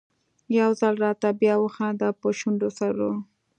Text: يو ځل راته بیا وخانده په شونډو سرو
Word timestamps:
يو 0.59 0.69
ځل 0.79 0.93
راته 1.05 1.27
بیا 1.41 1.55
وخانده 1.65 2.07
په 2.19 2.27
شونډو 2.39 2.69
سرو 2.77 3.11